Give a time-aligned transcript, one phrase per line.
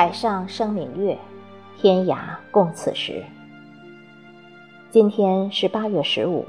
[0.00, 1.18] 海上生明月，
[1.76, 2.16] 天涯
[2.50, 3.22] 共此时。
[4.90, 6.46] 今天是八月十五，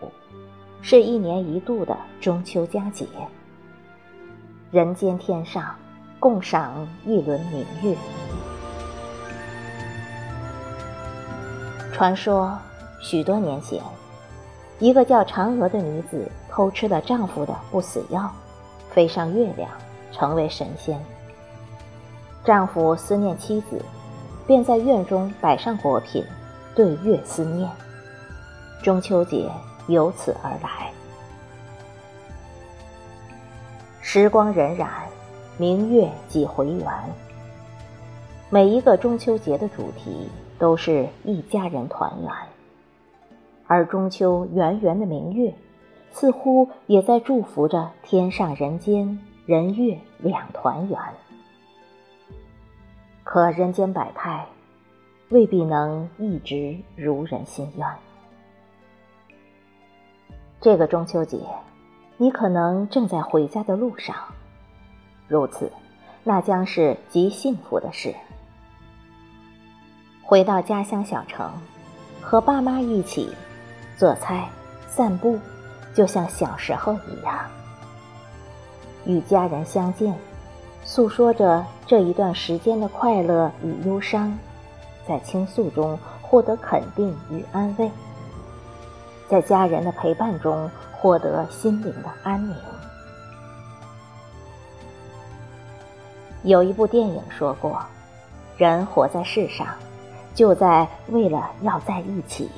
[0.82, 3.06] 是一年一度的中秋佳节。
[4.72, 5.76] 人间天上，
[6.18, 7.94] 共赏一轮明月。
[11.92, 12.58] 传说
[13.02, 13.84] 许多年前，
[14.80, 18.32] 一个叫嫦娥的女子偷吃了丈夫的不死药，
[18.92, 19.70] 飞上月亮，
[20.14, 20.98] 成为神仙。
[22.44, 23.80] 丈夫思念妻子，
[24.48, 26.26] 便在院中摆上果品，
[26.74, 27.70] 对月思念。
[28.82, 29.48] 中秋节
[29.88, 30.92] 由此而来。
[34.02, 34.88] 时光荏苒，
[35.58, 36.88] 明月几回圆。
[38.50, 40.28] 每一个中秋节的主题
[40.58, 42.32] 都是一家人团圆，
[43.68, 45.54] 而中秋圆圆的明月，
[46.12, 51.00] 似乎也在祝福着天上人间人月两团圆。
[53.34, 54.46] 可人间百态，
[55.30, 57.88] 未必能一直如人心愿。
[60.60, 61.40] 这个中秋节，
[62.18, 64.14] 你可能正在回家的路上，
[65.30, 65.72] 如此，
[66.26, 68.14] 那将是极幸福的事。
[70.22, 71.50] 回到家乡小城，
[72.22, 73.34] 和爸妈一起
[73.96, 74.50] 做菜、
[74.90, 75.40] 散步，
[75.94, 77.50] 就像小时候一样，
[79.06, 80.14] 与家人相见，
[80.84, 84.38] 诉说着这一段时间的快乐与忧伤，
[85.08, 87.90] 在倾诉中获得肯定与安慰。
[89.30, 92.56] 在家人的陪伴中获得心灵的安宁。
[96.44, 97.80] 有一部电影说过
[98.58, 99.68] ：“人活在世上，
[100.34, 102.50] 就在为了要在一起，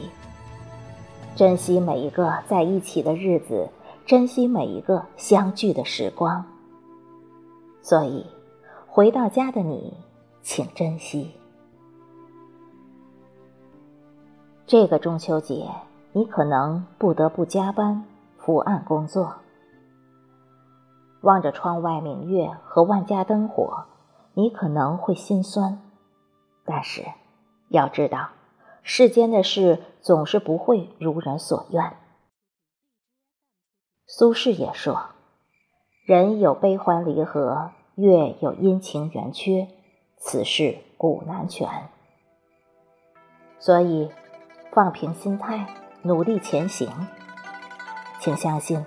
[1.36, 3.70] 珍惜每一个在一起的日子，
[4.06, 6.44] 珍惜每一个相聚的时光。”
[7.94, 8.26] 所以，
[8.88, 9.94] 回到家的你，
[10.42, 11.32] 请珍惜
[14.66, 15.70] 这个中秋节。
[16.12, 18.04] 你可能不得不加班
[18.40, 19.36] 伏案工作，
[21.22, 23.86] 望着窗外明月和万家灯火，
[24.34, 25.80] 你可能会心酸。
[26.66, 27.06] 但是，
[27.70, 28.30] 要知道，
[28.82, 31.96] 世间的事总是不会如人所愿。
[34.08, 35.10] 苏轼也说
[36.08, 39.68] ：“人有悲欢离合，月有阴晴圆缺，
[40.18, 41.68] 此事古难全。”
[43.60, 44.10] 所以，
[44.72, 45.68] 放平心态。
[46.06, 46.90] 努力前行，
[48.20, 48.86] 请相信，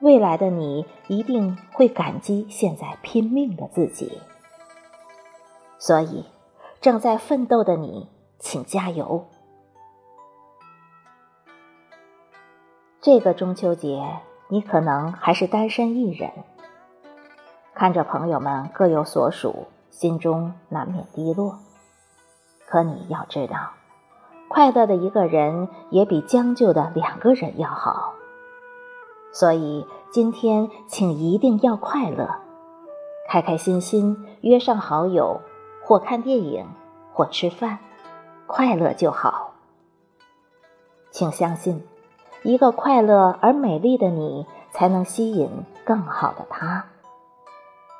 [0.00, 4.20] 未来的你一定会感激现在拼命的自己。
[5.78, 6.24] 所以，
[6.80, 8.08] 正在奋斗的你，
[8.40, 9.26] 请加油。
[13.00, 14.18] 这个中秋节，
[14.48, 16.32] 你可能还是单身一人，
[17.74, 21.58] 看着朋友们各有所属，心中难免低落。
[22.66, 23.72] 可你要知道。
[24.48, 28.12] 快乐的一个人也比将就的两个人要好，
[29.32, 32.36] 所以今天请一定要快乐，
[33.28, 35.40] 开开心心约上好友，
[35.82, 36.68] 或看电影，
[37.12, 37.80] 或吃饭，
[38.46, 39.54] 快乐就好。
[41.10, 41.84] 请相信，
[42.44, 46.84] 一个快乐而美丽的你，才能吸引更好的他。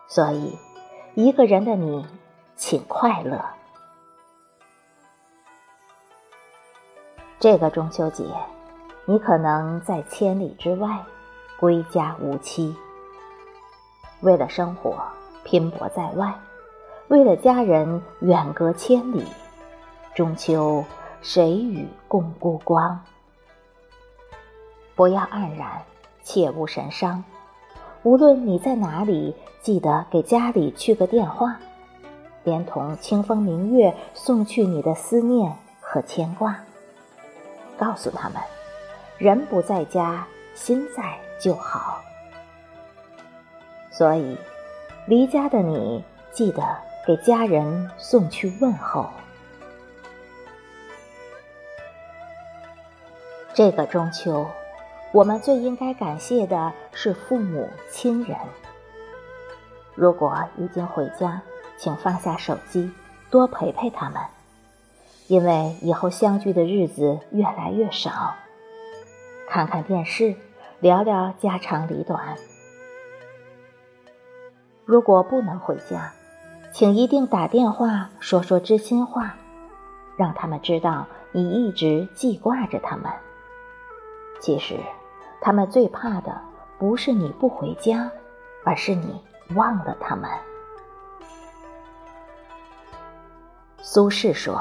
[0.07, 0.59] 所以，
[1.15, 2.07] 一个人的你，
[2.57, 3.45] 请快乐。
[7.41, 8.25] 这个中秋节，
[9.07, 11.05] 你可能在千里之外，
[11.59, 12.75] 归家无期。
[14.21, 15.03] 为了生活
[15.43, 16.33] 拼搏在外，
[17.09, 19.27] 为了家人远隔千里。
[20.15, 20.85] 中秋
[21.21, 22.99] 谁与共孤光？
[24.95, 25.83] 不要黯然，
[26.23, 27.23] 切勿神伤。
[28.05, 31.57] 无论你在哪里，记得给家里去个电话，
[32.45, 36.55] 连同清风明月送去你的思念和牵挂。
[37.79, 38.43] 告诉他们，
[39.17, 42.03] 人不在家，心在就好。
[43.91, 44.37] 所以，
[45.07, 46.63] 离家的你，记得
[47.07, 49.09] 给家人送去问候。
[53.55, 54.47] 这个中秋，
[55.15, 58.37] 我们最应该感谢的是父母亲人。
[59.95, 61.41] 如果已经回家，
[61.77, 62.91] 请放下手机，
[63.31, 64.21] 多陪陪他们。
[65.29, 68.35] 因为以后相聚的日子越来越少，
[69.49, 70.35] 看看电视，
[70.81, 72.37] 聊聊家长里短。
[74.85, 76.13] 如果不能回家，
[76.73, 79.37] 请一定打电话说说知心话，
[80.17, 83.13] 让他们知道你一直记挂着他们。
[84.41, 84.77] 其实，
[85.45, 86.41] 他们最怕的
[86.79, 88.11] 不是你不回家，
[88.65, 89.23] 而是你
[89.55, 90.31] 忘了他们。
[93.77, 94.59] 苏轼说：“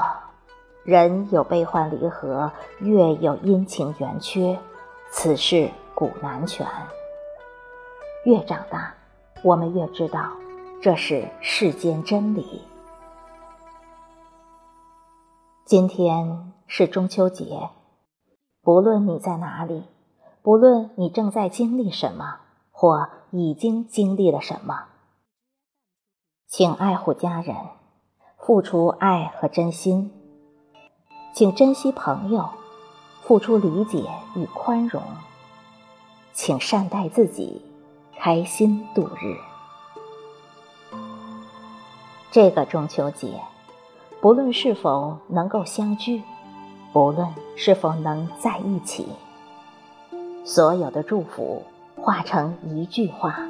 [0.84, 4.58] 人有悲欢离合，月有阴晴圆缺，
[5.10, 6.66] 此事古难全。”
[8.26, 8.92] 越长大，
[9.42, 10.32] 我们越知道
[10.82, 12.60] 这是世间真理。
[15.64, 17.70] 今天是中秋节，
[18.60, 19.86] 不论你在哪里，
[20.44, 24.88] 不论你正在经历什么，或已经经历了什么，
[26.46, 27.56] 请爱护家人，
[28.36, 30.10] 付出爱和真心；
[31.32, 32.50] 请珍惜朋友，
[33.22, 34.04] 付出理解
[34.36, 35.02] 与宽容；
[36.34, 37.62] 请善待自己，
[38.18, 39.38] 开心度日。
[42.30, 43.40] 这个中秋节。
[44.20, 46.22] 不论是否能够相聚，
[46.92, 47.26] 不论
[47.56, 49.08] 是否能在一起，
[50.44, 51.62] 所有的祝福
[51.96, 53.48] 化成一句话。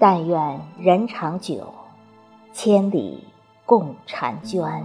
[0.00, 1.74] 但愿人长久，
[2.52, 3.28] 千里
[3.64, 4.82] 共婵娟。